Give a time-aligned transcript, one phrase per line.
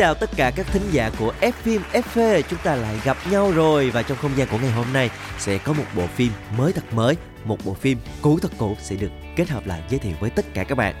[0.00, 3.52] chào tất cả các thính giả của F phim FV Chúng ta lại gặp nhau
[3.54, 6.72] rồi Và trong không gian của ngày hôm nay Sẽ có một bộ phim mới
[6.72, 10.12] thật mới Một bộ phim cũ thật cũ Sẽ được kết hợp lại giới thiệu
[10.20, 10.94] với tất cả các bạn.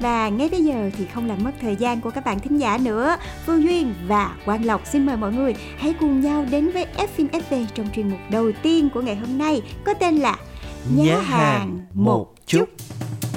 [0.00, 2.78] Và ngay bây giờ thì không làm mất thời gian của các bạn thính giả
[2.82, 3.16] nữa
[3.46, 7.06] Phương Duyên và Quang Lộc xin mời mọi người Hãy cùng nhau đến với F
[7.06, 10.36] phim FV trong chuyên mục đầu tiên của ngày hôm nay Có tên là
[10.96, 12.68] Nhá hàng một chút.
[12.68, 13.29] Một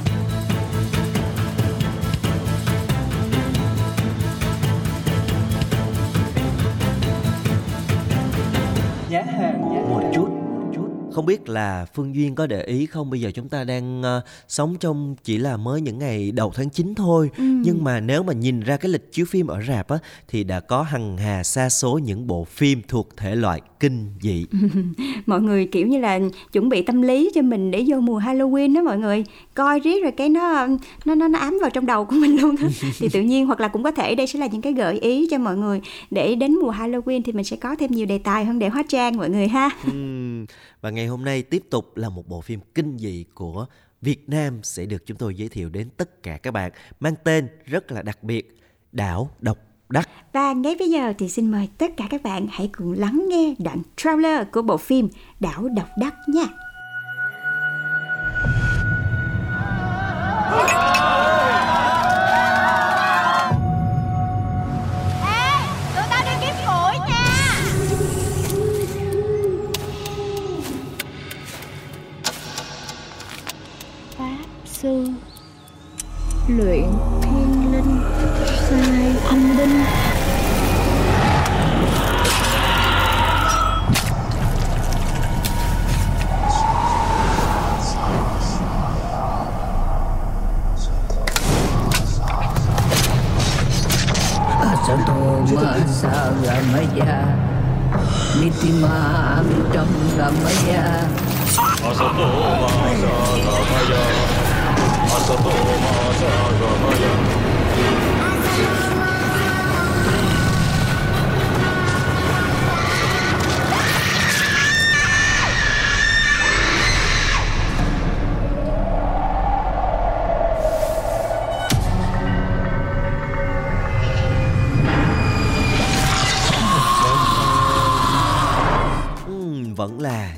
[9.13, 9.72] chút
[11.13, 13.09] không biết là Phương Duyên có để ý không?
[13.09, 16.69] Bây giờ chúng ta đang ờ, sống trong chỉ là mới những ngày đầu tháng
[16.69, 17.29] 9 thôi.
[17.37, 19.97] Nhưng mà nếu mà nhìn ra cái lịch chiếu phim ở rạp á
[20.27, 24.45] Thì đã có hằng hà xa số những bộ phim thuộc thể loại kinh dị.
[25.25, 26.19] Mọi người kiểu như là
[26.51, 29.23] chuẩn bị tâm lý cho mình để vô mùa Halloween đó mọi người.
[29.53, 30.67] Coi riết rồi cái nó
[31.05, 32.67] nó nó, nó ám vào trong đầu của mình luôn á.
[32.99, 35.27] Thì tự nhiên hoặc là cũng có thể đây sẽ là những cái gợi ý
[35.31, 35.81] cho mọi người.
[36.11, 38.83] Để đến mùa Halloween thì mình sẽ có thêm nhiều đề tài hơn để hóa
[38.87, 39.69] trang mọi người ha.
[39.85, 40.45] Ừm,
[40.83, 43.65] và ngày hôm nay tiếp tục là một bộ phim kinh dị của
[44.01, 47.47] Việt Nam sẽ được chúng tôi giới thiệu đến tất cả các bạn, mang tên
[47.65, 48.59] rất là đặc biệt,
[48.91, 49.57] Đảo Độc
[49.89, 50.09] Đắc.
[50.33, 53.55] Và ngay bây giờ thì xin mời tất cả các bạn hãy cùng lắng nghe
[53.59, 56.45] đoạn trailer của bộ phim Đảo Độc Đắc nha.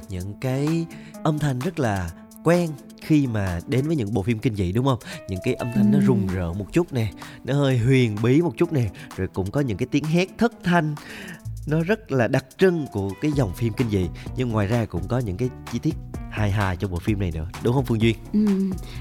[0.10, 0.86] Những cái
[1.24, 2.12] âm thanh rất là
[2.44, 2.70] quen
[3.02, 5.00] khi mà đến với những bộ phim kinh dị đúng không?
[5.30, 7.12] Những cái âm thanh nó rùng rợn một chút nè,
[7.44, 10.54] nó hơi huyền bí một chút nè, rồi cũng có những cái tiếng hét thất
[10.64, 10.96] thanh
[11.68, 15.08] nó rất là đặc trưng của cái dòng phim kinh dị nhưng ngoài ra cũng
[15.08, 15.96] có những cái chi tiết
[16.36, 18.16] hài hài trong bộ phim này nữa đúng không Phương Duyên?
[18.34, 18.46] Ừ,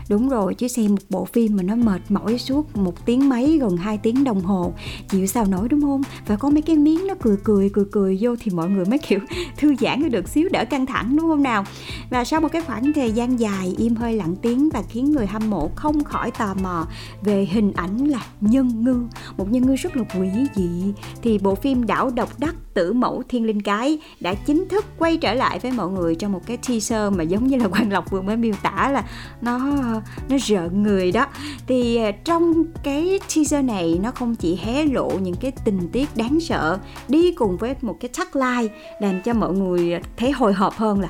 [0.08, 3.58] đúng rồi chứ xem một bộ phim mà nó mệt mỏi suốt một tiếng mấy
[3.58, 4.72] gần 2 tiếng đồng hồ
[5.08, 6.02] chịu sao nổi đúng không?
[6.26, 8.98] Và có mấy cái miếng nó cười cười cười cười vô thì mọi người mới
[8.98, 9.18] kiểu
[9.56, 11.64] thư giãn được xíu đỡ căng thẳng đúng không nào?
[12.10, 15.26] Và sau một cái khoảng thời gian dài im hơi lặng tiếng và khiến người
[15.26, 16.86] hâm mộ không khỏi tò mò
[17.22, 19.02] về hình ảnh là nhân ngư
[19.36, 20.92] một nhân ngư rất là quỷ dị.
[21.22, 25.16] Thì bộ phim đảo độc đắc tử mẫu thiên linh cái đã chính thức quay
[25.16, 28.10] trở lại với mọi người trong một cái teaser mà giống như là Quang Lộc
[28.10, 29.04] vừa mới miêu tả là
[29.42, 29.58] nó
[30.28, 31.26] nó rợn người đó.
[31.66, 36.16] Thì à, trong cái teaser này nó không chỉ hé lộ những cái tình tiết
[36.16, 40.76] đáng sợ đi cùng với một cái tagline, làm cho mọi người thấy hồi hộp
[40.76, 41.08] hơn là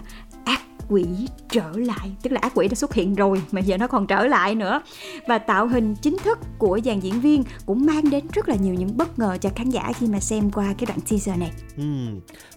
[0.88, 1.06] quỷ
[1.50, 2.10] trở lại.
[2.22, 4.80] Tức là ác quỷ đã xuất hiện rồi mà giờ nó còn trở lại nữa.
[5.28, 8.74] Và tạo hình chính thức của dàn diễn viên cũng mang đến rất là nhiều
[8.74, 11.50] những bất ngờ cho khán giả khi mà xem qua cái đoạn teaser này.
[11.76, 11.84] Ừ,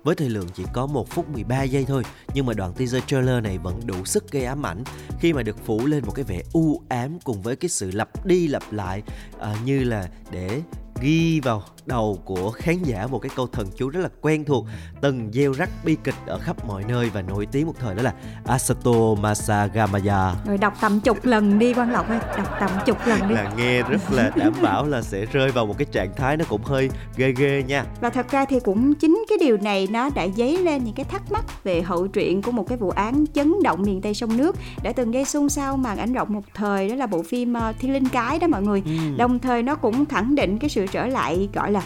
[0.04, 2.04] với thời lượng chỉ có 1 phút 13 giây thôi
[2.34, 4.84] Nhưng mà đoạn teaser trailer này vẫn đủ sức gây ám ảnh
[5.20, 8.26] Khi mà được phủ lên một cái vẻ u ám cùng với cái sự lặp
[8.26, 9.04] đi lặp lại
[9.40, 10.62] à, Như là để
[11.02, 14.66] ghi vào đầu của khán giả một cái câu thần chú rất là quen thuộc
[15.02, 18.04] từng gieo rắc bi kịch ở khắp mọi nơi và nổi tiếng một thời đó
[18.04, 18.14] là
[18.46, 23.28] Asato Masagamaya rồi đọc tầm chục lần đi Quang Lộc ơi đọc tầm chục lần
[23.28, 23.36] đi.
[23.36, 26.46] Là nghe rất là đảm bảo là sẽ rơi vào một cái trạng thái nó
[26.50, 27.86] cũng hơi ghê ghê nha.
[28.02, 31.06] Và thật ra thì cũng chính cái điều này nó đã dấy lên những cái
[31.06, 34.38] thắc mắc về hậu truyện của một cái vụ án chấn động miền Tây sông
[34.38, 34.56] nước.
[34.84, 37.80] Đã từng gây xôn xao màn ảnh rộng một thời đó là bộ phim uh,
[37.80, 38.84] Thiên Linh Cái đó mọi người.
[38.86, 38.92] Ừ.
[39.18, 41.77] đồng thời nó cũng khẳng định cái sự trở lại gọi là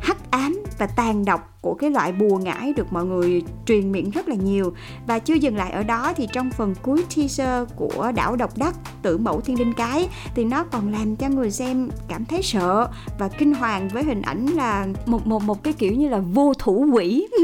[0.00, 4.10] hắc ám và tàn độc của cái loại bùa ngải được mọi người truyền miệng
[4.10, 4.74] rất là nhiều.
[5.06, 8.74] Và chưa dừng lại ở đó thì trong phần cuối teaser của đảo độc đắc,
[9.02, 12.88] tử mẫu thiên linh cái, thì nó còn làm cho người xem cảm thấy sợ
[13.18, 16.52] và kinh hoàng với hình ảnh là một một một cái kiểu như là vô
[16.58, 17.28] thủ quỷ.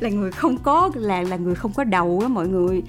[0.00, 2.82] Là người không có, là là người không có đầu á mọi người.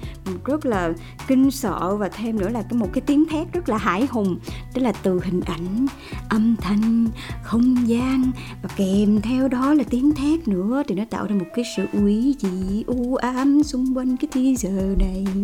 [0.44, 0.92] Rất là
[1.26, 4.38] kinh sợ và thêm nữa là cái một cái tiếng thét rất là hải hùng.
[4.74, 5.86] Tức là từ hình ảnh
[6.28, 7.06] âm thanh,
[7.42, 8.30] không gian
[8.62, 11.86] và kèm theo đó là tiếng thét nữa thì nó tạo ra một cái sự
[11.92, 15.24] uy dị u ám xung quanh cái thế giờ này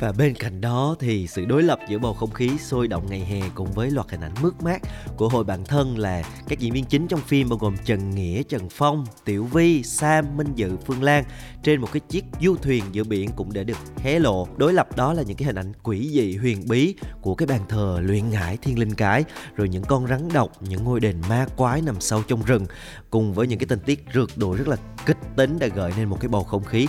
[0.00, 3.20] và bên cạnh đó thì sự đối lập giữa bầu không khí sôi động ngày
[3.20, 4.82] hè cùng với loạt hình ảnh mướt mát
[5.16, 8.42] của hội bạn thân là các diễn viên chính trong phim bao gồm Trần Nghĩa,
[8.42, 11.24] Trần Phong, Tiểu Vi, Sam, Minh Dự, Phương Lan
[11.62, 14.48] trên một cái chiếc du thuyền giữa biển cũng đã được hé lộ.
[14.56, 17.60] Đối lập đó là những cái hình ảnh quỷ dị huyền bí của cái bàn
[17.68, 19.24] thờ luyện ngải thiên linh cái,
[19.56, 22.66] rồi những con rắn độc, những ngôi đền ma quái nằm sâu trong rừng
[23.10, 24.76] cùng với những cái tình tiết rượt đuổi rất là
[25.06, 26.86] kích tính đã gợi nên một cái bầu không khí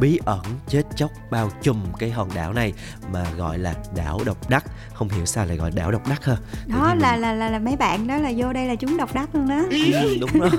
[0.00, 2.72] bí ẩn chết chóc bao trùm cái hòn đảo này
[3.12, 4.64] mà gọi là đảo độc đắc.
[4.94, 6.36] Không hiểu sao lại gọi đảo độc đắc ha?
[6.66, 7.20] Đó là, mình...
[7.20, 9.62] là là là mấy bạn đó là vô đây là chúng độc đắc luôn đó.
[9.70, 10.50] Ừ, đúng rồi.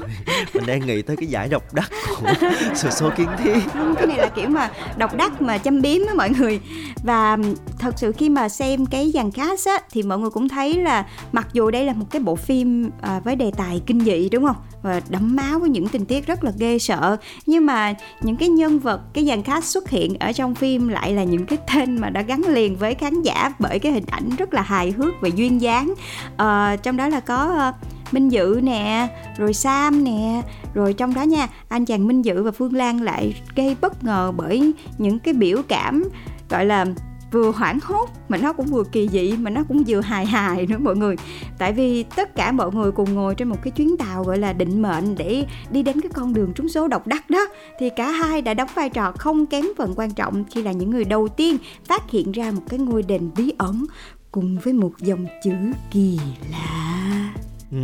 [0.53, 2.33] Mình đang nghĩ tới cái giải độc đắc của
[2.75, 6.01] sự số kiến thi không cái này là kiểu mà độc đắc mà châm biếm
[6.07, 6.59] á mọi người.
[7.03, 7.37] Và
[7.79, 11.05] thật sự khi mà xem cái dàn cast á thì mọi người cũng thấy là
[11.31, 14.45] mặc dù đây là một cái bộ phim à, với đề tài kinh dị đúng
[14.45, 17.17] không và đẫm máu với những tình tiết rất là ghê sợ.
[17.45, 21.13] Nhưng mà những cái nhân vật cái dàn cast xuất hiện ở trong phim lại
[21.13, 24.29] là những cái tên mà đã gắn liền với khán giả bởi cái hình ảnh
[24.37, 25.93] rất là hài hước và duyên dáng.
[26.37, 27.73] À, trong đó là có ờ,
[28.11, 30.41] Minh Dự nè, rồi Sam nè,
[30.73, 34.31] rồi trong đó nha, anh chàng Minh Dự và Phương Lan lại gây bất ngờ
[34.37, 36.03] bởi những cái biểu cảm
[36.49, 36.85] gọi là
[37.31, 40.67] vừa hoảng hốt mà nó cũng vừa kỳ dị mà nó cũng vừa hài hài
[40.67, 41.15] nữa mọi người.
[41.57, 44.53] Tại vì tất cả mọi người cùng ngồi trên một cái chuyến tàu gọi là
[44.53, 47.45] định mệnh để đi đến cái con đường trúng số độc đắc đó
[47.79, 50.89] thì cả hai đã đóng vai trò không kém phần quan trọng khi là những
[50.89, 53.85] người đầu tiên phát hiện ra một cái ngôi đền bí ẩn
[54.31, 55.51] cùng với một dòng chữ
[55.91, 56.19] kỳ
[56.51, 57.33] lạ.
[57.71, 57.77] Ừ,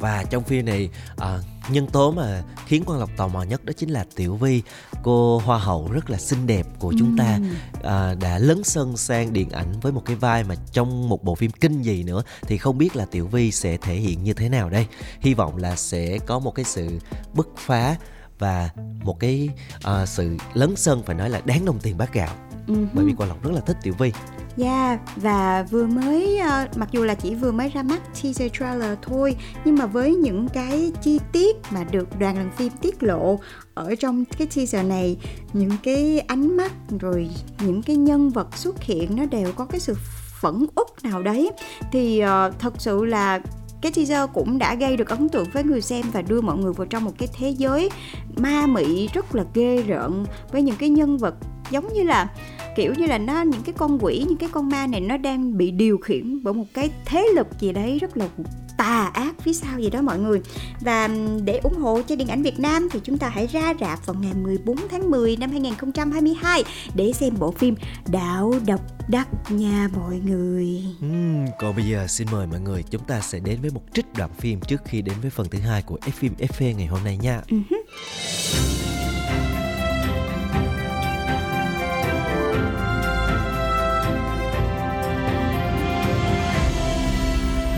[0.00, 1.38] và trong phim này à,
[1.68, 4.62] nhân tố mà khiến quan lộc tò mò nhất đó chính là tiểu vi.
[5.02, 7.38] Cô hoa hậu rất là xinh đẹp của chúng ta
[7.82, 11.34] à, đã lấn sân sang điện ảnh với một cái vai mà trong một bộ
[11.34, 14.48] phim kinh dị nữa thì không biết là tiểu vi sẽ thể hiện như thế
[14.48, 14.86] nào đây?
[15.20, 16.98] Hy vọng là sẽ có một cái sự
[17.34, 17.96] bứt phá
[18.38, 18.70] và
[19.04, 22.34] một cái uh, sự lấn sân phải nói là đáng đồng tiền bát gạo
[22.66, 22.86] uh-huh.
[22.94, 24.12] bởi vì quan lộc rất là thích tiểu vi
[24.58, 28.98] Yeah, và vừa mới uh, mặc dù là chỉ vừa mới ra mắt teaser trailer
[29.02, 33.38] thôi nhưng mà với những cái chi tiết mà được đoàn làm phim tiết lộ
[33.74, 35.16] ở trong cái teaser này
[35.52, 37.30] những cái ánh mắt rồi
[37.60, 39.94] những cái nhân vật xuất hiện nó đều có cái sự
[40.40, 41.50] phẫn út nào đấy
[41.92, 43.40] thì uh, thật sự là
[43.82, 46.72] cái teaser cũng đã gây được ấn tượng với người xem và đưa mọi người
[46.72, 47.90] vào trong một cái thế giới
[48.36, 51.34] ma mị rất là ghê rợn với những cái nhân vật
[51.70, 52.28] giống như là
[52.76, 55.58] kiểu như là nó những cái con quỷ những cái con ma này nó đang
[55.58, 58.28] bị điều khiển bởi một cái thế lực gì đấy rất là
[58.76, 60.40] tà ác phía sau gì đó mọi người
[60.80, 61.08] và
[61.44, 64.16] để ủng hộ cho điện ảnh Việt Nam thì chúng ta hãy ra rạp vào
[64.20, 66.64] ngày 14 tháng 10 năm 2022
[66.94, 67.74] để xem bộ phim
[68.08, 70.82] Đảo độc đắc nha mọi người.
[71.06, 74.06] Uhm, còn bây giờ xin mời mọi người chúng ta sẽ đến với một trích
[74.16, 77.00] đoạn phim trước khi đến với phần thứ hai của F phim FV ngày hôm
[77.04, 77.40] nay nha.
[77.48, 78.95] Uh-huh.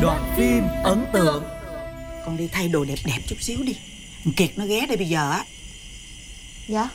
[0.02, 1.45] Đoạn phim ấn tượng.
[2.25, 3.76] Con đi thay đồ đẹp đẹp chút xíu đi.
[4.37, 5.45] Kiệt nó ghé đây bây giờ á.
[6.69, 6.88] Dạ.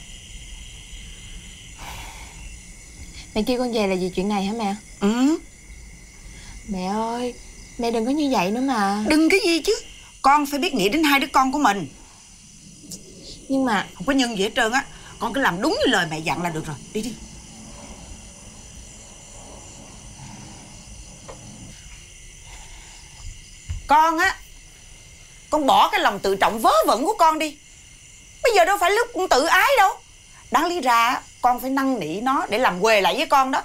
[3.36, 4.76] Mẹ kêu con về là vì chuyện này hả mẹ?
[5.00, 5.38] Ừ.
[6.68, 7.34] Mẹ ơi
[7.78, 9.06] Mẹ đừng có như vậy nữa mà.
[9.08, 9.74] Đừng cái gì chứ.
[10.22, 11.88] Con phải biết nghĩ đến hai đứa con của mình.
[13.50, 14.86] Nhưng mà Không có nhân gì hết trơn á.
[15.20, 16.76] Con cứ làm đúng như lời mẹ dặn là được rồi.
[16.94, 17.14] Đi đi
[23.94, 24.36] con á
[25.50, 27.58] Con bỏ cái lòng tự trọng vớ vẩn của con đi.
[28.44, 29.94] Bây giờ đâu phải lúc con tự ái đâu.
[30.52, 33.64] Đáng lý ra con phải năn nỉ nó để làm quề lại với con đó.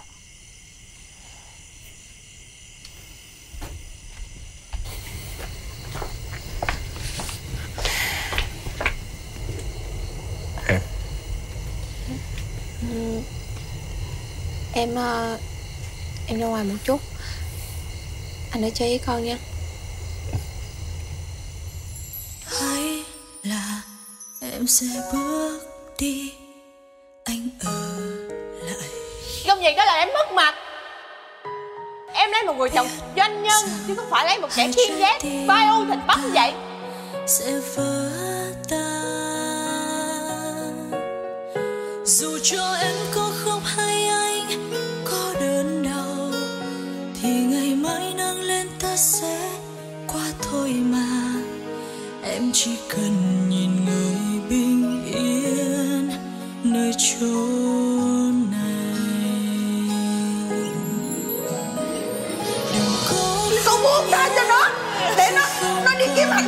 [10.69, 10.81] Em.
[12.95, 13.21] Ừ.
[14.73, 15.39] Em ờ,
[16.27, 17.01] Em ra ngoài một chút.
[18.51, 19.39] Anh ở chơi với con nha.
[24.69, 25.61] Sẽ bước
[25.99, 26.33] đi.
[27.25, 27.99] Anh ở
[28.63, 28.89] lại.
[29.49, 30.55] Công việc đó là em mất mặt.
[32.13, 35.23] Em lấy một người chồng doanh nhân Chứ không phải lấy một kẻ thiên giác
[35.47, 36.53] Vai u thịt bắp như vậy.
[37.27, 38.11] sẽ vỡ
[38.69, 38.89] tan.
[42.05, 42.77] Dù cho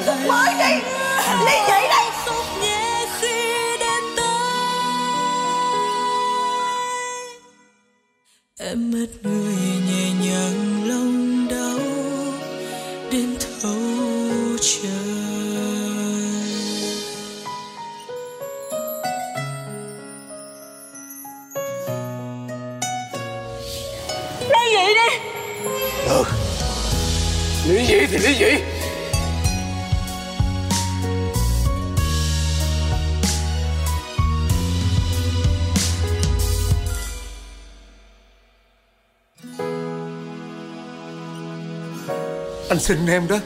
[0.07, 0.75] hạnh phúc mới đi.
[1.45, 2.01] Ly dị tới
[8.59, 9.55] em mất người
[9.87, 11.79] nhẹ nhàng lòng đau
[13.13, 13.73] đến thấu
[14.61, 14.91] trời.
[24.49, 25.11] Ly dị đi.
[27.69, 28.80] Lý dị thì lý dị
[42.81, 43.39] xin em đó.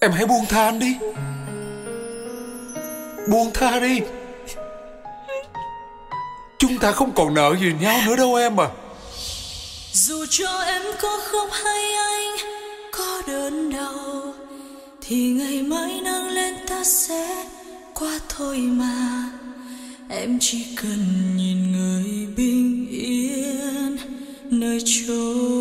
[0.00, 0.96] Em hãy buông tha anh đi.
[3.28, 4.00] Buông tha đi.
[6.58, 8.68] Chúng ta không còn nợ gì nhau nữa đâu em à.
[9.92, 12.36] Dù cho em có khóc hay anh
[12.92, 14.34] có đớn đau,
[15.00, 17.44] thì ngày mai nâng lên ta sẽ
[17.94, 19.30] qua thôi mà.
[20.10, 23.96] Em chỉ cần nhìn người bình yên
[24.50, 25.55] nơi chốn.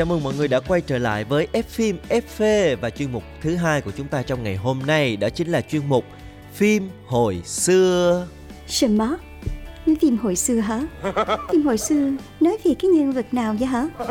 [0.00, 3.22] Chào mừng mọi người đã quay trở lại với F phim FV và chuyên mục
[3.40, 6.04] thứ hai của chúng ta trong ngày hôm nay đó chính là chuyên mục
[6.54, 8.26] phim hồi xưa.
[8.66, 9.18] 什么
[10.00, 10.82] ？phim hồi xưa hả?
[11.52, 13.88] phim hồi xưa nói về cái nhân vật nào vậy hả?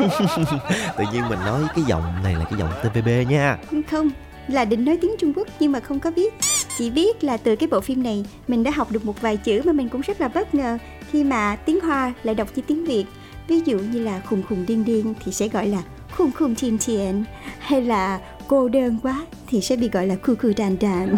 [0.98, 3.58] Tự nhiên mình nói cái giọng này là cái giọng TVB nha.
[3.90, 4.10] Không,
[4.48, 6.34] là định nói tiếng Trung Quốc nhưng mà không có biết.
[6.78, 9.62] Chỉ biết là từ cái bộ phim này mình đã học được một vài chữ
[9.64, 10.78] mà mình cũng rất là bất ngờ
[11.10, 13.04] khi mà tiếng Hoa lại đọc như tiếng Việt.
[13.50, 15.82] Ví dụ như là khùng khùng điên điên thì sẽ gọi là
[16.16, 17.24] khùng khùng chìm chìm
[17.58, 21.16] hay là cô đơn quá thì sẽ bị gọi là khu khu đàn đàn.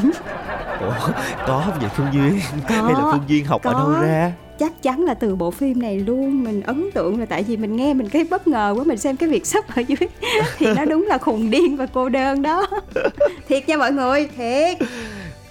[0.81, 1.13] Ủa,
[1.47, 2.41] có không vậy Phương Duyên?
[2.69, 3.79] Có, Hay là Phương Duyên học ở có.
[3.79, 4.33] đâu ra?
[4.59, 7.77] chắc chắn là từ bộ phim này luôn mình ấn tượng là tại vì mình
[7.77, 10.09] nghe mình cái bất ngờ quá mình xem cái việc sắp ở dưới
[10.59, 12.67] thì nó đúng là khùng điên và cô đơn đó
[13.49, 14.79] thiệt nha mọi người thiệt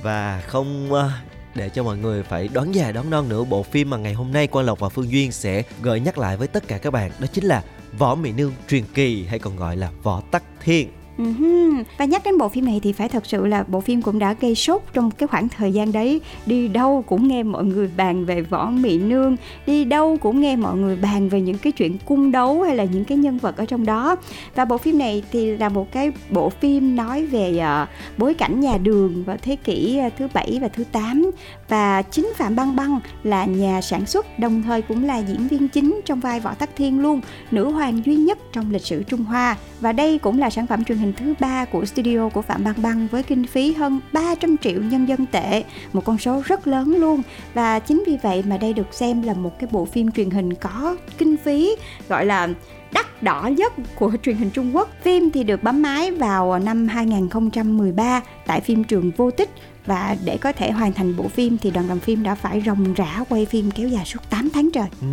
[0.04, 1.10] Và không ờ,
[1.56, 4.32] để cho mọi người phải đoán già đoán non nữa bộ phim mà ngày hôm
[4.32, 7.12] nay Quang Lộc và Phương Duyên sẽ gợi nhắc lại với tất cả các bạn,
[7.20, 7.64] đó chính là
[7.98, 11.01] Võ Mỹ Nương truyền kỳ, hay còn gọi là Võ Tắc Thiên.
[11.18, 14.20] Ừm, Và nhắc đến bộ phim này thì phải thật sự là bộ phim cũng
[14.20, 16.22] đã gây sốt trong cái khoảng thời gian đấy.
[16.46, 20.56] Đi đâu cũng nghe mọi người bàn về võ mị Nương Đi đâu cũng nghe
[20.56, 23.58] mọi người bàn về những cái chuyện cung đấu hay là những cái nhân vật
[23.58, 24.16] ở trong đó.
[24.56, 28.60] Và bộ phim này thì là một cái bộ phim nói về uh, bối cảnh
[28.60, 31.32] nhà đường vào thế kỷ ờ, thứ bảy và thứ 8
[31.72, 35.68] và chính Phạm Băng Băng là nhà sản xuất đồng thời cũng là diễn viên
[35.68, 39.24] chính trong vai Võ Tắc Thiên luôn Nữ hoàng duy nhất trong lịch sử Trung
[39.24, 42.64] Hoa Và đây cũng là sản phẩm truyền hình thứ ba của studio của Phạm
[42.64, 45.64] Băng Băng với kinh phí hơn 300 triệu nhân dân tệ,
[45.94, 47.22] một con số rất lớn luôn.
[47.54, 50.54] Và chính vì vậy mà đây được xem là một cái bộ phim truyền hình
[50.54, 51.76] có kinh phí
[52.10, 52.48] gọi là
[52.94, 54.90] đắt đỏ nhất của truyền hình Trung Quốc.
[55.02, 59.50] Phim thì được bấm máy vào năm 2013 tại phim trường Vô Tích
[59.86, 62.94] và để có thể hoàn thành bộ phim thì đoàn làm phim đã phải ròng
[62.94, 64.88] rã quay phim kéo dài suốt 8 tháng trời.
[65.02, 65.08] Ừ,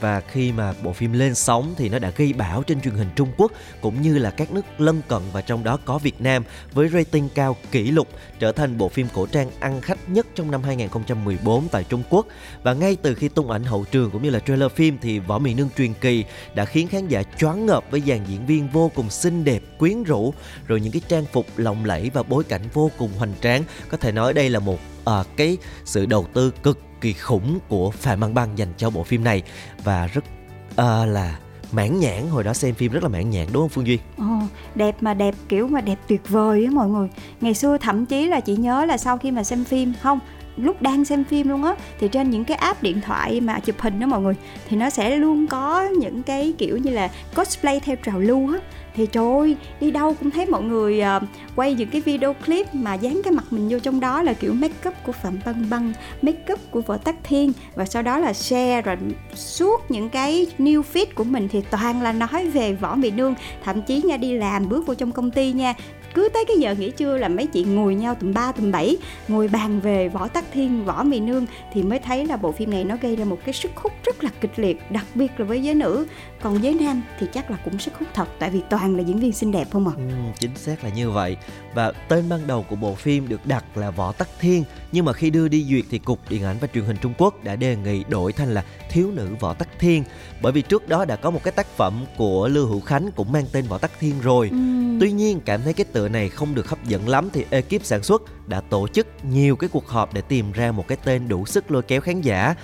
[0.00, 3.08] và khi mà bộ phim lên sóng thì nó đã gây bão trên truyền hình
[3.16, 6.44] Trung Quốc cũng như là các nước lân cận và trong đó có Việt Nam
[6.72, 10.50] với rating cao kỷ lục trở thành bộ phim cổ trang ăn khách nhất trong
[10.50, 12.26] năm 2014 tại Trung Quốc
[12.62, 15.38] và ngay từ khi tung ảnh hậu trường cũng như là trailer phim thì Võ
[15.38, 16.24] Mỹ Nương truyền kỳ
[16.54, 20.02] đã khiến khán giả choáng ngợp với dàn diễn viên vô cùng xinh đẹp, quyến
[20.02, 20.34] rũ,
[20.66, 23.64] rồi những cái trang phục lộng lẫy và bối cảnh vô cùng hoành tráng.
[23.88, 24.78] Có thể nói đây là một
[25.10, 29.02] uh, cái sự đầu tư cực kỳ khủng của Phạm Băng Băng dành cho bộ
[29.02, 29.42] phim này
[29.84, 30.24] và rất
[30.72, 31.38] uh, là
[31.72, 33.98] mãn nhãn hồi đó xem phim rất là mãn nhãn đúng không Phương Duy?
[34.18, 34.38] Ồ,
[34.74, 37.08] đẹp mà đẹp kiểu mà đẹp tuyệt vời á mọi người.
[37.40, 40.18] Ngày xưa thậm chí là chị nhớ là sau khi mà xem phim không
[40.56, 43.76] lúc đang xem phim luôn á thì trên những cái app điện thoại mà chụp
[43.78, 44.34] hình đó mọi người
[44.68, 48.58] thì nó sẽ luôn có những cái kiểu như là cosplay theo trào lưu á
[48.94, 51.22] thì trời ơi, đi đâu cũng thấy mọi người uh,
[51.56, 54.52] quay những cái video clip mà dán cái mặt mình vô trong đó là kiểu
[54.52, 57.52] make up của Phạm Băng Băng, make up của Võ Tắc Thiên.
[57.74, 58.96] Và sau đó là share rồi
[59.34, 63.34] suốt những cái new feed của mình thì toàn là nói về Võ Mỹ Nương,
[63.64, 65.74] thậm chí nha đi làm bước vô trong công ty nha
[66.14, 68.96] cứ tới cái giờ nghỉ trưa là mấy chị ngồi nhau tầm 3 tầm 7
[69.28, 71.46] ngồi bàn về võ tắc thiên võ mì nương.
[71.72, 74.24] Thì mới thấy là bộ phim này nó gây ra một cái sức hút rất
[74.24, 76.06] là kịch liệt đặc biệt là với giới nữ
[76.42, 79.18] còn giới nam thì chắc là cũng sức hút thật tại vì toàn là diễn
[79.18, 79.92] viên xinh đẹp không à.
[79.96, 80.02] Ừ,
[80.38, 81.36] chính xác là như vậy.
[81.74, 85.12] Và tên ban đầu của bộ phim được đặt là võ tắc thiên nhưng mà
[85.12, 87.76] khi đưa đi duyệt thì cục điện ảnh và truyền hình trung quốc đã đề
[87.76, 90.04] nghị đổi thành là thiếu nữ võ tắc thiên.
[90.42, 93.32] Bởi vì trước đó đã có một cái tác phẩm của lưu hữu khánh cũng
[93.32, 94.48] mang tên võ tắc thiên rồi.
[94.50, 94.56] Ừ.
[95.00, 98.02] tuy nhiên cảm thấy cái tựa này không được hấp dẫn lắm thì ekip sản
[98.02, 101.46] xuất đã tổ chức nhiều cái cuộc họp để tìm ra một cái tên đủ
[101.46, 102.54] sức lôi kéo khán giả.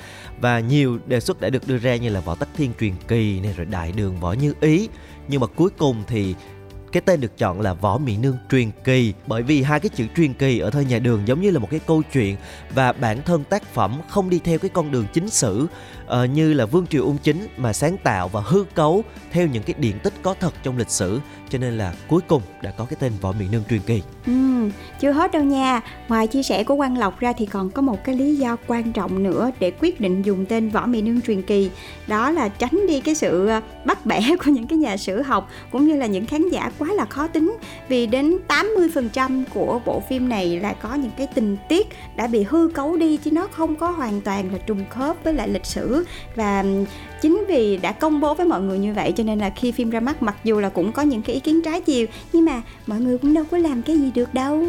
[0.41, 3.41] Và nhiều đề xuất đã được đưa ra như là võ tắc thiên truyền kỳ
[3.41, 4.89] này rồi đại đường võ như ý.
[5.29, 6.35] Nhưng mà cuối cùng thì
[6.93, 9.15] cái tên được chọn là võ mỹ nương truyền kỳ.
[9.27, 11.71] Bởi vì hai cái chữ truyền kỳ ở thời nhà đường giống như là một
[11.71, 12.37] cái câu chuyện
[12.75, 15.67] và bản thân tác phẩm không đi theo cái con đường chính sử
[16.09, 19.63] uh, như là vương triều ung chính mà sáng tạo và hư cấu theo những
[19.63, 21.21] cái điển tích có thật trong lịch sử.
[21.51, 24.03] Cho nên là cuối cùng đã có cái tên võ mỹ nương truyền kỳ.
[24.27, 24.33] Ừ,
[25.01, 25.81] chưa hết đâu nha.
[26.09, 28.93] Ngoài chia sẻ của quang lộc ra thì còn có một cái lý do quan
[28.93, 31.71] trọng nữa để quyết định dùng tên võ mỹ nương truyền kỳ.
[32.07, 35.51] Đó là tránh đi cái sự ờ, bắt bẻ của những cái nhà sử học
[35.73, 37.57] cũng như là những khán giả quá là khó tính.
[37.89, 42.43] Vì đến 80% của bộ phim này là có những cái tình tiết đã bị
[42.43, 45.67] hư cấu đi chứ nó không có hoàn toàn là trùng khớp với lại lịch
[45.67, 45.98] sử
[46.35, 46.65] và
[47.23, 49.91] chính vì đã công bố với mọi người như vậy cho nên là khi phim
[49.91, 52.63] ra mắt mặc dù là cũng có những cái ý kiến trái chiều nhưng mà
[52.87, 54.65] mọi người cũng đâu có làm cái gì được đâu.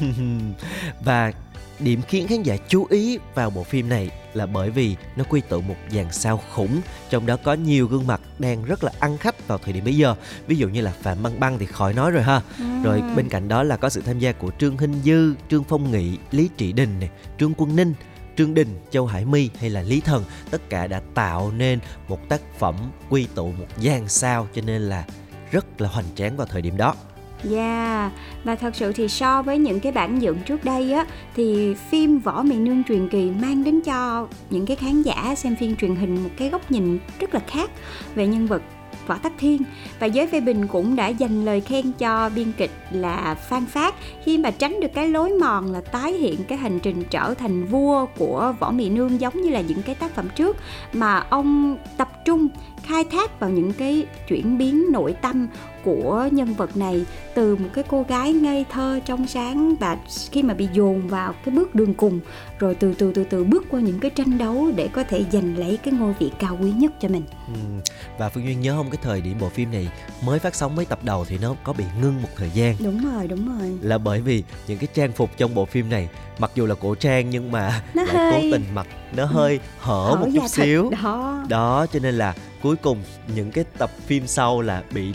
[1.04, 1.32] Và
[1.78, 5.40] điểm khiến khán giả chú ý vào bộ phim này là bởi vì nó quy
[5.40, 6.80] tụ một dàn sao khủng
[7.10, 9.96] trong đó có nhiều gương mặt đang rất là ăn khách vào thời điểm bây
[9.96, 10.14] giờ.
[10.46, 12.42] Ví dụ như là phạm băng băng thì khỏi nói rồi ha.
[12.58, 12.80] À.
[12.84, 15.90] rồi bên cạnh đó là có sự tham gia của trương hinh dư trương phong
[15.90, 17.94] nghị lý trị đình này trương quân ninh
[18.38, 22.28] Trương Đình, Châu Hải My hay là Lý Thần tất cả đã tạo nên một
[22.28, 22.74] tác phẩm
[23.10, 25.04] quy tụ một dàn sao cho nên là
[25.50, 26.94] rất là hoành tráng vào thời điểm đó.
[27.42, 28.12] Dạ, yeah.
[28.44, 32.18] và thật sự thì so với những cái bản dựng trước đây á thì phim
[32.18, 35.96] Võ Miền Nương truyền kỳ mang đến cho những cái khán giả xem phim truyền
[35.96, 37.70] hình một cái góc nhìn rất là khác
[38.14, 38.62] về nhân vật
[39.08, 39.62] Võ Tắc Thiên.
[40.00, 43.94] Và giới phê bình cũng đã dành lời khen cho biên kịch là Phan Phát,
[44.24, 47.66] khi mà tránh được cái lối mòn là tái hiện cái hành trình trở thành
[47.66, 50.56] vua của Võ Mị Nương giống như là những cái tác phẩm trước,
[50.92, 52.48] mà ông tập trung
[52.82, 55.48] khai thác vào những cái chuyển biến nội tâm
[55.88, 59.98] của nhân vật này từ một cái cô gái ngây thơ trong sáng và
[60.32, 62.20] khi mà bị dồn vào cái bước đường cùng
[62.58, 65.58] rồi từ từ từ từ bước qua những cái tranh đấu để có thể giành
[65.58, 67.22] lấy cái ngôi vị cao quý nhất cho mình.
[67.46, 67.90] Ừ.
[68.18, 69.88] và phương duyên nhớ không cái thời điểm bộ phim này
[70.24, 72.76] mới phát sóng mấy tập đầu thì nó có bị ngưng một thời gian.
[72.84, 73.78] Đúng rồi đúng rồi.
[73.82, 76.94] Là bởi vì những cái trang phục trong bộ phim này mặc dù là cổ
[76.94, 78.32] trang nhưng mà nó lại hơi...
[78.32, 80.90] cố tình mặc nó hơi hở, hở một chút xíu.
[81.02, 81.44] đó.
[81.48, 83.02] Đó cho nên là cuối cùng
[83.34, 85.12] những cái tập phim sau là bị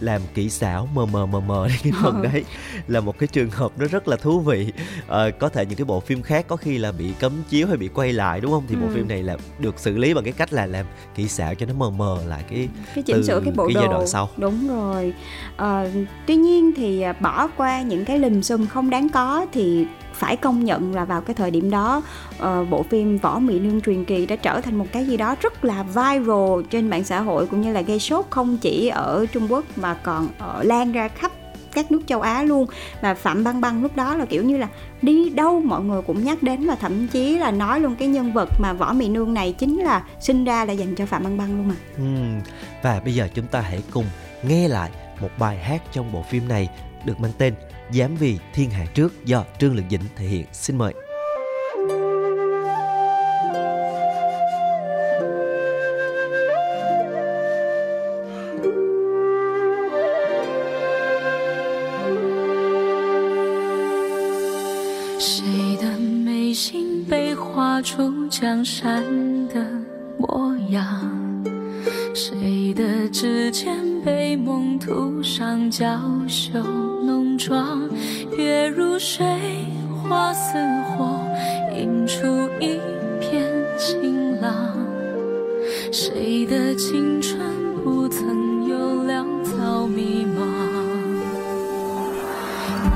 [0.00, 2.44] làm kỹ xảo mờ mờ mờ mờ cái phần đấy
[2.88, 4.72] là một cái trường hợp nó rất là thú vị.
[5.08, 7.76] À, có thể những cái bộ phim khác có khi là bị cấm chiếu hay
[7.76, 8.64] bị quay lại đúng không?
[8.68, 8.80] Thì ừ.
[8.80, 11.66] bộ phim này là được xử lý bằng cái cách là làm kỹ xảo cho
[11.66, 13.80] nó mờ mờ lại cái cái chỉnh sửa cái bộ cái đồ.
[13.80, 14.28] giai đoạn sau.
[14.36, 15.12] Đúng rồi.
[15.56, 15.86] À,
[16.26, 19.86] tuy nhiên thì à, bỏ qua những cái lùm xùm không đáng có thì
[20.18, 22.02] phải công nhận là vào cái thời điểm đó
[22.36, 25.36] uh, bộ phim võ mỹ nương truyền kỳ đã trở thành một cái gì đó
[25.40, 29.26] rất là viral trên mạng xã hội cũng như là gây sốt không chỉ ở
[29.32, 31.32] trung quốc mà còn ở lan ra khắp
[31.72, 32.66] các nước châu Á luôn
[33.00, 34.68] và Phạm Băng Băng lúc đó là kiểu như là
[35.02, 38.32] đi đâu mọi người cũng nhắc đến và thậm chí là nói luôn cái nhân
[38.32, 41.38] vật mà Võ Mỹ Nương này chính là sinh ra là dành cho Phạm Băng
[41.38, 41.74] Băng luôn mà.
[41.96, 42.04] Ừ.
[42.82, 44.04] Và bây giờ chúng ta hãy cùng
[44.42, 46.68] nghe lại một bài hát trong bộ phim này
[47.04, 47.54] được mang tên
[47.92, 50.44] Dám vì thiên hạ trước do Trương Lực Dĩnh thể hiện.
[50.52, 50.94] Xin mời.
[67.36, 67.82] 画
[77.38, 77.88] 妆？
[78.36, 79.24] 月如水，
[80.02, 81.20] 花似火，
[81.76, 82.26] 映出
[82.60, 82.78] 一
[83.20, 83.46] 片
[83.78, 84.52] 晴朗。
[85.92, 87.40] 谁的青春
[87.84, 90.40] 不曾有潦草迷茫？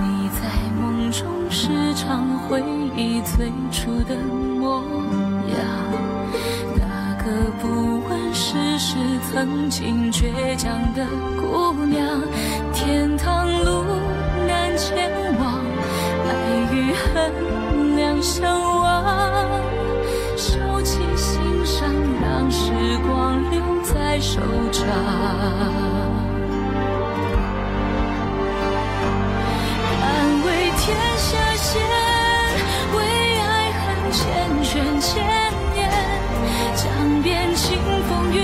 [0.00, 0.42] 你在
[0.80, 2.60] 梦中时常回
[2.96, 4.16] 忆最初的
[4.58, 4.82] 模
[5.48, 5.58] 样，
[6.76, 8.96] 那个不问世事、
[9.30, 11.06] 曾经倔强的
[11.40, 12.20] 姑娘。
[12.72, 13.84] 天堂路
[14.82, 15.62] 前往，
[16.26, 16.30] 爱
[16.74, 18.42] 与恨两相
[18.78, 18.82] 望。
[20.36, 21.88] 收起心伤，
[22.20, 22.72] 让时
[23.06, 24.40] 光留在手
[24.72, 24.82] 掌。
[30.00, 30.02] 敢
[30.44, 30.82] 为天
[31.16, 31.80] 下先，
[32.96, 32.98] 为
[33.38, 34.20] 爱恨缱
[34.64, 35.12] 绻千
[35.74, 35.78] 年，
[36.74, 36.82] 江
[37.22, 38.40] 边清风云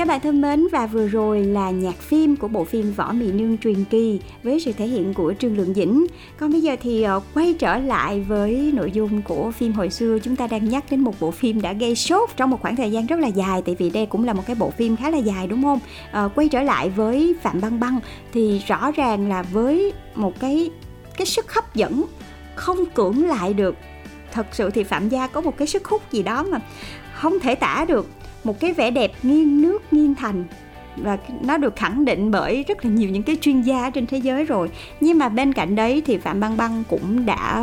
[0.00, 3.32] Các bạn thân mến và vừa rồi là nhạc phim của bộ phim Võ Mị
[3.32, 6.06] Nương truyền kỳ với sự thể hiện của Trương Lượng Dĩnh.
[6.38, 10.18] Còn bây giờ thì ờ, quay trở lại với nội dung của phim hồi xưa
[10.18, 12.90] chúng ta đang nhắc đến một bộ phim đã gây sốt trong một khoảng thời
[12.90, 15.18] gian rất là dài tại vì đây cũng là một cái bộ phim khá là
[15.18, 15.78] dài đúng không?
[16.12, 18.00] À, quay trở lại với Phạm Băng Băng
[18.32, 20.70] thì rõ ràng là với một cái
[21.16, 22.04] cái sức hấp dẫn
[22.54, 23.76] không cưỡng lại được
[24.32, 26.58] thật sự thì phạm gia có một cái sức hút gì đó mà
[27.14, 28.06] không thể tả được
[28.44, 30.44] một cái vẻ đẹp nghiêng nước, nghiêng thành.
[30.96, 34.18] Và nó được khẳng định bởi rất là nhiều những cái chuyên gia trên thế
[34.18, 34.70] giới rồi.
[35.00, 37.60] Nhưng mà bên cạnh đấy thì phạm băng băng cũng đã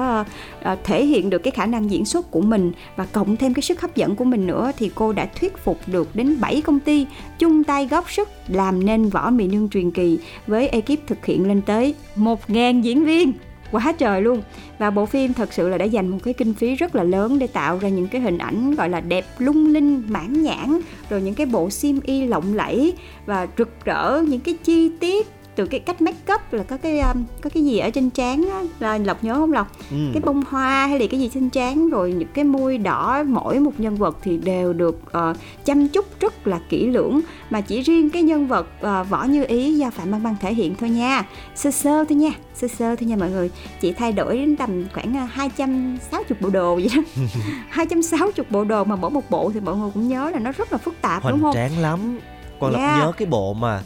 [0.62, 3.62] ờ, thể hiện được cái khả năng diễn xuất của mình và cộng thêm cái
[3.62, 6.80] sức hấp dẫn của mình nữa thì cô đã thuyết phục được đến 7 công
[6.80, 7.06] ty
[7.40, 11.48] chung tay góp sức làm nên võ mì nương truyền kỳ với ekip thực hiện
[11.48, 13.34] lên tới 1.000 diễn viên
[13.72, 14.42] quá trời luôn.
[14.80, 17.40] Và bộ phim thật sự là đã dành một cái kinh phí rất là lớn
[17.40, 21.22] để tạo ra những cái hình ảnh gọi là đẹp, lung linh, mãn nhãn, rồi
[21.22, 22.94] những cái bộ xiêm y lộng lẫy
[23.26, 27.00] và rực rỡ những cái chi tiết từ cái cách make up là có cái
[27.00, 29.68] um, có cái gì ở trên trán á, là lộc nhớ không lộc?
[29.92, 29.98] Ừ.
[30.14, 33.60] cái bông hoa hay là cái gì trên trán rồi những cái môi đỏ mỗi
[33.60, 35.34] một nhân vật thì đều được ờ,
[35.66, 39.46] chăm chút rất là kỹ lưỡng mà chỉ riêng cái nhân vật ờ, võ như
[39.48, 41.24] ý do phạm băng băng thể hiện thôi nha.
[41.56, 43.50] Sơ sơ thôi nha sơ sơ thôi nha mọi người.
[43.82, 47.02] Chị thay đổi đến tầm khoảng ờ, 260 bộ đồ vậy đó.
[47.70, 50.72] 260 bộ đồ mà mỗi một bộ thì mọi người cũng nhớ là nó rất
[50.72, 51.54] là phức tạp hoành đúng không?
[51.54, 52.20] tráng lắm.
[52.60, 52.98] Con lộc Yeah.
[53.00, 53.82] nhớ cái bộ mà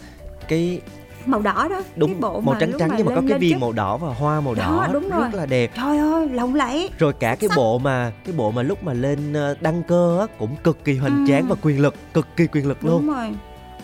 [0.47, 0.81] cái
[1.25, 3.39] màu đỏ đó đúng cái bộ màu mà trắng trắng mà nhưng mà có cái
[3.39, 5.21] viên màu đỏ và hoa màu Đó, đỏ đúng rồi.
[5.21, 5.71] rất là đẹp.
[5.75, 6.89] Trời ơi lộng lẫy.
[6.99, 7.57] Rồi cả cái Sắc.
[7.57, 10.97] bộ mà cái bộ mà lúc mà lên ờ, đăng cơ á cũng cực kỳ
[10.97, 11.31] hoành Ừ.
[11.31, 13.07] tráng và quyền lực cực kỳ quyền lực luôn.
[13.07, 13.27] Đúng rồi,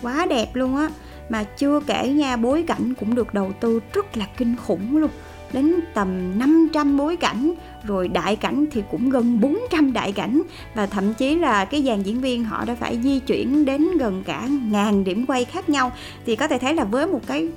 [0.02, 0.88] quá đẹp luôn á.
[1.28, 5.10] Mà chưa kể nha, bối cảnh cũng được đầu tư rất là kinh khủng luôn.
[5.52, 7.52] Đến tầm 500 bối cảnh
[7.84, 10.42] rồi đại cảnh thì cũng gần 400 đại cảnh
[10.74, 14.22] và thậm chí là cái dàn diễn viên họ đã phải di chuyển đến gần
[14.26, 15.92] cả ngàn điểm quay khác nhau
[16.26, 17.48] thì có thể thấy là với một cái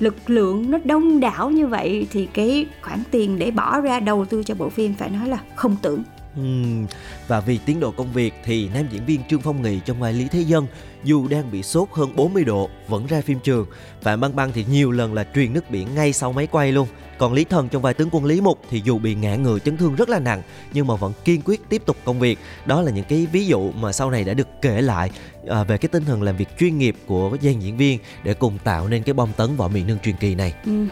[0.00, 4.24] lực lượng nó đông đảo như vậy thì cái khoản tiền để bỏ ra đầu
[4.24, 6.02] tư cho bộ phim phải nói là không tưởng
[6.40, 6.86] Uhm,
[7.28, 10.12] và vì tiến độ công việc thì nam diễn viên Trương Phong Nghị trong vai
[10.12, 10.66] Lý Thế Dân
[11.04, 13.66] dù đang bị sốt hơn 40 độ vẫn ra phim trường.
[14.02, 16.86] và Băng Băng thì nhiều lần là truyền nước biển ngay sau máy quay luôn.
[17.20, 19.76] Còn Lý Thần trong vai tướng quân Lý Mục thì dù bị ngã ngựa chấn
[19.76, 22.38] thương rất là nặng nhưng mà vẫn kiên quyết tiếp tục công việc.
[22.66, 25.10] Đó là những cái ví dụ mà sau này đã được kể lại
[25.48, 28.58] à, về cái tinh thần làm việc chuyên nghiệp của dàn diễn viên để cùng
[28.64, 30.54] tạo nên cái bom tấn võ miền nương truyền kỳ này.
[30.66, 30.86] Ừ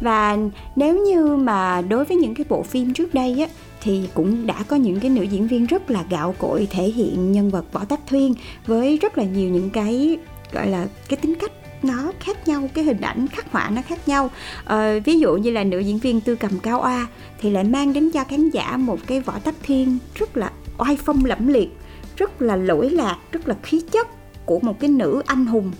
[0.00, 0.36] Và
[0.76, 3.46] nếu như mà đối với những cái bộ phim trước đây á
[3.82, 7.32] thì cũng đã có những cái nữ diễn viên rất là gạo cội thể hiện
[7.32, 8.34] nhân vật võ tắc thuyên
[8.66, 10.18] với rất là nhiều những cái
[10.52, 11.52] gọi là cái tính cách
[11.84, 14.30] nó khác nhau cái hình ảnh khắc họa nó khác nhau.
[14.64, 17.06] À, ví dụ như là nữ diễn viên tư cầm cao oa
[17.40, 20.98] thì lại mang đến cho khán giả một cái võ tắc thiên rất là oai
[21.04, 21.68] phong lẫm liệt
[22.16, 24.08] rất là lỗi lạc rất là khí chất
[24.46, 25.72] của một cái nữ anh hùng.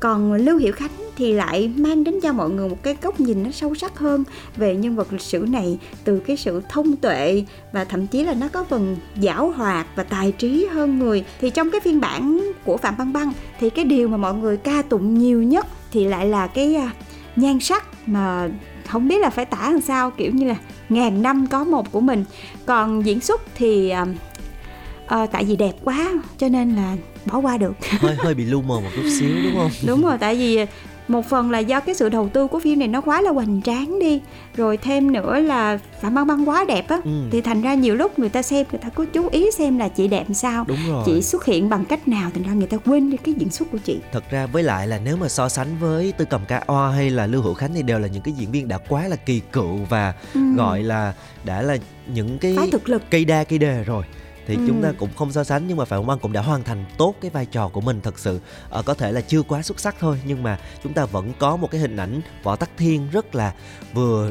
[0.00, 3.42] Còn lưu hiểu khánh thì lại mang đến cho mọi người một cái góc nhìn
[3.42, 4.24] nó sâu sắc hơn
[4.56, 8.34] về nhân vật lịch sử này từ cái sự thông tuệ và thậm chí là
[8.34, 11.24] nó có phần giảo hoạt và tài trí hơn người.
[11.40, 14.56] Thì trong cái phiên bản của phạm băng băng thì cái điều mà mọi người
[14.56, 16.90] ca tụng nhiều nhất thì lại là cái à,
[17.36, 18.48] nhan sắc mà
[18.86, 20.56] không biết là phải tả làm sao kiểu như là
[20.88, 22.24] ngàn năm có một của mình.
[22.66, 27.72] Còn diễn xuất thì à, tại vì đẹp quá cho nên là bỏ qua được.
[28.00, 29.70] Hơi hơi bị lu mờ một chút xíu đúng không?
[29.86, 30.66] Đúng rồi tại vì
[31.08, 33.62] một phần là do cái sự đầu tư của phim này nó quá là hoành
[33.62, 34.20] tráng đi.
[34.56, 37.00] Rồi thêm nữa là phạm băng băng quá đẹp á.
[37.04, 37.10] Ừ.
[37.30, 39.88] thì thành ra nhiều lúc người ta xem người ta cứ chú ý xem là
[39.88, 40.64] chị đẹp sao.
[40.68, 41.02] Đúng rồi.
[41.06, 43.70] Chị xuất hiện bằng cách nào thành ra người ta quên đi cái diễn xuất
[43.72, 43.98] của chị.
[44.12, 47.10] Thật ra với lại là nếu mà so sánh với tư cầm ca oa hay
[47.10, 49.40] là lưu hữu khánh thì đều là những cái diễn viên đã quá là kỳ
[49.52, 50.40] cựu và ừ.
[50.56, 51.14] gọi là
[51.44, 51.76] đã là
[52.14, 53.02] những cái thực lực.
[53.10, 54.04] cây đa cây đề rồi
[54.46, 54.60] thì ừ.
[54.66, 57.14] chúng ta cũng không so sánh nhưng mà phạm băng cũng đã hoàn thành tốt
[57.20, 58.40] cái vai trò của mình thật sự.
[58.70, 61.56] À, có thể là chưa quá xuất sắc thôi nhưng mà chúng ta vẫn có
[61.56, 63.54] một cái hình ảnh võ tắc thiên rất là
[63.94, 64.30] vừa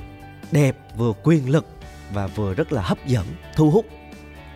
[0.52, 1.66] đẹp vừa quyền lực
[2.14, 3.26] và vừa rất là hấp dẫn
[3.56, 3.86] thu hút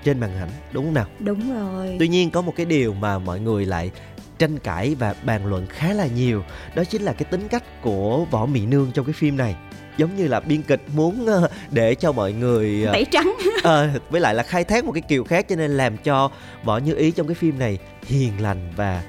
[0.03, 0.49] trên màn ảnh.
[0.71, 1.05] Đúng không nào?
[1.19, 1.95] Đúng rồi.
[1.99, 3.91] Tuy nhiên có một cái điều mà mọi người lại
[4.39, 6.43] tranh cãi và bàn luận khá là nhiều.
[6.75, 9.55] Đó chính là cái tính cách của võ mỹ nương trong cái phim này.
[9.97, 13.33] Giống như là biên kịch muốn ờ, để cho mọi người tẩy trắng.
[13.63, 16.31] à, với lại là khai thác một cái kiểu khác cho nên làm cho
[16.63, 19.03] võ như ý trong cái phim này hiền lành và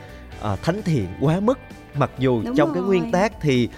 [0.53, 1.59] uh, thánh thiện quá mức.
[1.95, 2.75] Mặc dù Đúng trong rồi.
[2.75, 3.69] cái nguyên tác thì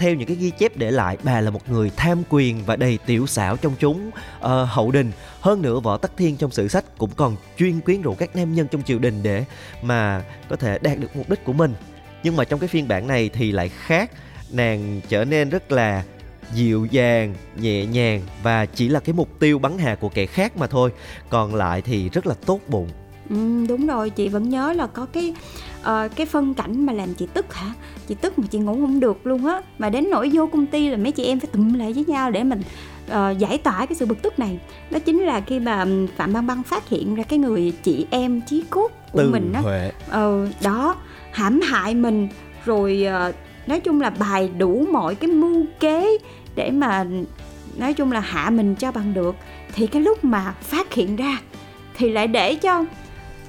[0.00, 2.98] theo những cái ghi chép để lại bà là một người tham quyền và đầy
[3.06, 5.12] tiểu xảo trong chúng uh, hậu đình.
[5.40, 8.54] Hơn nữa võ tắc thiên trong sử sách cũng còn chuyên quyến rũ các nam
[8.54, 9.44] nhân trong triều đình để
[9.82, 11.74] mà có thể đạt được mục đích của mình.
[12.22, 14.10] Nhưng mà trong cái phiên bản này thì lại khác
[14.50, 16.04] nàng trở nên rất là
[16.52, 20.56] dịu dàng nhẹ nhàng và chỉ là cái mục tiêu bắn hạ của kẻ khác
[20.56, 20.90] mà thôi
[21.28, 22.88] còn lại thì rất là tốt bụng.
[23.30, 25.34] Ừ, đúng rồi chị vẫn nhớ là có cái
[25.80, 27.72] uh, cái phân cảnh mà làm chị tức hả?
[28.08, 29.62] Chị tức mà chị ngủ không được luôn á.
[29.78, 32.30] Mà đến nỗi vô công ty là mấy chị em phải tụm lại với nhau
[32.30, 32.62] để mình
[33.06, 34.58] uh, giải tỏa cái sự bực tức này.
[34.90, 38.40] Đó chính là khi mà phạm băng băng phát hiện ra cái người chị em
[38.40, 39.60] chí cốt của Từ mình đó
[40.10, 40.96] ờ, đó
[41.32, 42.28] hãm hại mình
[42.64, 43.34] rồi uh,
[43.66, 46.18] nói chung là bài đủ mọi cái mưu kế
[46.54, 47.06] để mà
[47.76, 49.36] nói chung là hạ mình cho bằng được.
[49.74, 51.38] Thì cái lúc mà phát hiện ra
[51.96, 52.84] thì lại để cho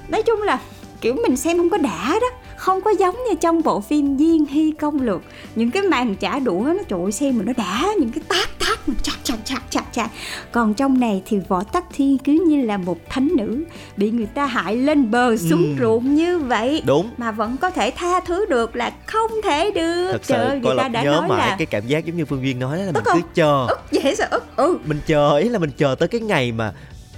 [0.08, 0.60] nói chung là
[1.00, 2.28] kiểu mình xem không có đã đó
[2.62, 5.22] không có giống như trong bộ phim Diên Hy Công Lược.
[5.54, 8.88] Những cái màn trả đũa nó trội xem mà nó đã những cái tác tác
[8.88, 10.08] mà chặt chặt chặt chặt chặt
[10.52, 13.64] còn trong này thì võ tắc thiên cứ như là một thánh nữ
[13.96, 15.82] bị người ta hại lên bờ xuống ừ.
[15.82, 17.10] ruộng như vậy đúng.
[17.16, 20.12] mà vẫn có thể tha thứ được là không thể được.
[20.12, 21.56] Thật sự Trời, người ta đã nhớ nói mãi là...
[21.58, 23.20] cái cảm giác giống như phương duyên nói là mình không?
[23.20, 23.66] cứ chờ.
[23.68, 24.78] Ức dễ sợ ức ừ.
[24.84, 26.72] Mình chờ ý là mình chờ tới cái ngày mà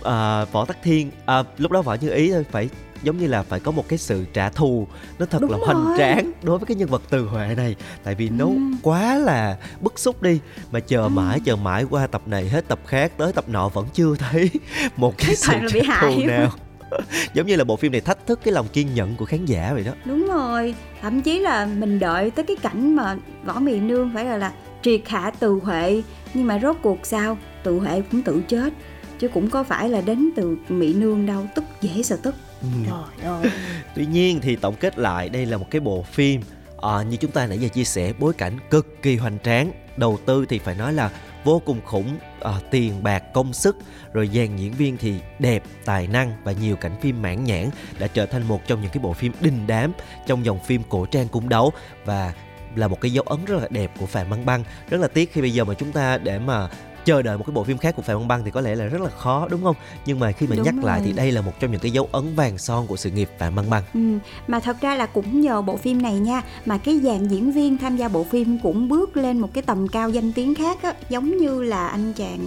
[0.09, 1.11] uh, võ tắc thiên.
[1.41, 2.69] Uh, lúc đó võ như ý thôi phải
[3.03, 4.87] giống như là phải có một cái sự trả thù.
[5.19, 8.15] Nó thật Đúng là hoành tráng đối với cái nhân vật từ huệ này tại
[8.15, 8.53] vì nó Ừ.
[8.83, 10.41] quá là bức xúc đi.
[10.73, 11.09] Mà chờ Ừ.
[11.09, 14.51] mãi chờ mãi qua tập này hết tập khác tới tập nọ vẫn chưa thấy
[14.97, 16.51] một cái sự trả thù nào.
[17.35, 19.71] Giống như là bộ phim này thách thức cái lòng kiên nhẫn của khán giả
[19.75, 19.93] vậy đó.
[20.05, 20.75] Đúng rồi.
[21.03, 24.53] Thậm chí là mình đợi tới cái cảnh mà võ mì nương phải là là
[24.83, 26.03] triệt hạ từ huệ.
[26.35, 27.39] Nhưng mà rốt cuộc sao?
[27.63, 28.73] Từ huệ cũng tự chết
[29.19, 32.35] chứ cũng có phải là đến từ mỹ nương đâu tức dễ sợ tức.
[32.61, 32.69] Ừ.
[32.87, 33.51] trời ơi.
[33.95, 36.41] Tuy nhiên thì tổng kết lại đây là một cái bộ phim
[36.83, 39.73] à, như chúng ta nãy giờ chia sẻ bối cảnh cực kỳ hoành tráng.
[39.97, 41.11] Đầu tư thì phải nói là
[41.45, 43.77] vô cùng khủng à, tiền bạc công sức.
[44.13, 48.07] Rồi dàn diễn viên thì đẹp tài năng và nhiều cảnh phim mãn nhãn đã
[48.07, 49.93] trở thành một trong những cái bộ phim đình đám
[50.27, 51.73] trong dòng phim cổ trang cung đấu
[52.05, 52.33] và
[52.77, 54.65] là một cái dấu ấn rất là đẹp của Phạm Băng Băng.
[54.91, 56.69] Rất là tiếc khi bây giờ mà chúng ta để mà
[57.05, 58.85] chờ đợi một cái bộ phim khác của Phạm Băng Băng thì có lẽ là
[58.85, 59.77] rất là khó đúng không?
[60.07, 61.07] Nhưng mà khi mà Đúng nhắc lại rồi.
[61.07, 63.55] thì đây là một trong những cái dấu ấn vàng son của sự nghiệp Phạm
[63.55, 63.83] Băng Băng.
[63.95, 64.01] Ừ,
[64.49, 67.79] mà thật ra là cũng nhờ bộ phim này nha mà cái dàn diễn viên
[67.79, 70.95] tham gia bộ phim cũng bước lên một cái tầm cao danh tiếng khác á
[71.09, 72.47] giống như là anh chàng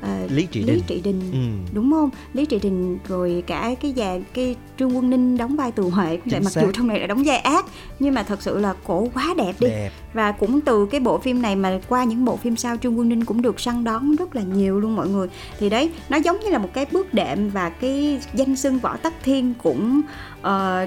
[0.00, 0.82] ờ, Lý Trị Lý Đình.
[0.86, 1.74] Trị Đình Ừ.
[1.74, 5.72] đúng không Lý Trị Đình rồi cả cái dàn cái Trương Quân Ninh đóng vai
[5.72, 7.66] Từ Huệ cũng vậy mặc dù trong này là đóng vai ác
[7.98, 9.90] nhưng mà thật sự là cổ quá đẹp đi Đẹp.
[10.12, 13.08] và cũng từ cái bộ phim này mà qua những bộ phim sau Trương Quân
[13.08, 15.28] Ninh cũng được săn đón rất là nhiều luôn mọi người.
[15.58, 18.96] Thì đấy nó giống như là một cái bước đệm và cái danh xưng võ
[18.96, 20.00] tắc thiên cũng
[20.38, 20.44] uh,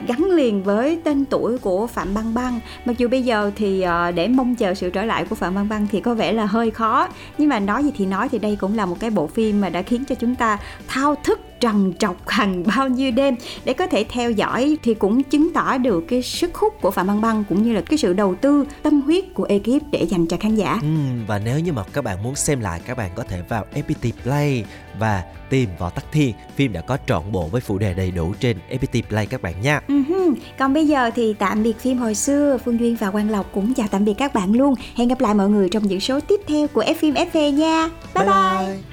[0.08, 2.60] gắn liền với tên tuổi của Phạm Băng Băng.
[2.86, 5.70] Mặc dù bây giờ thì uh, để mong chờ sự trở lại của Phạm Băng
[5.70, 7.08] Băng thì có vẻ là hơi khó.
[7.38, 9.70] Nhưng mà nói gì thì nói thì đây cũng là một cái bộ phim mà
[9.70, 13.36] đã khiến cho chúng ta thao thức trằn trọc hàng bao nhiêu đêm.
[13.66, 17.08] Để có thể theo dõi thì cũng chứng tỏ được cái sức hút của Phạm
[17.08, 20.28] Băng Băng cũng như là cái sự đầu tư tâm huyết của ekip để dành
[20.28, 20.80] cho khán giả.
[20.82, 20.88] Ừ,
[21.28, 24.12] và nếu như mà các bạn muốn xem lại các bạn có thể vào FPT
[24.24, 24.66] Play
[25.00, 28.34] và tìm Võ Tắc Thiên phim đã có trọn bộ với phụ đề đầy đủ
[28.40, 29.82] trên FPT Play các bạn nha.
[29.88, 30.34] Hừ.
[30.60, 33.74] Còn bây giờ thì tạm biệt phim hồi xưa Phương Duyên và Quang Lộc cũng
[33.74, 34.76] chào tạm biệt các bạn luôn.
[34.96, 37.90] Hẹn gặp lại mọi người trong những số tiếp theo của F phim FV nha.
[38.16, 38.26] Bye.
[38.26, 38.93] bye,